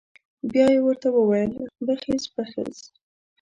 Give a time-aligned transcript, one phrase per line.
[0.51, 1.53] بيا یې ورته وويل
[1.85, 2.77] بخېز بخېز.